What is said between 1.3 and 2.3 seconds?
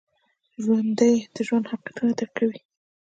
د ژوند حقیقتونه